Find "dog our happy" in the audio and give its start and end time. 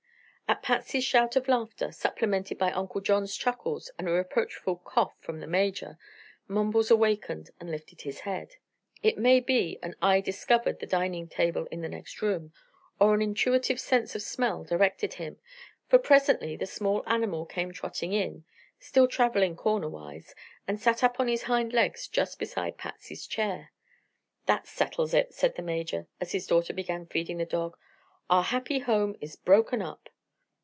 27.45-28.79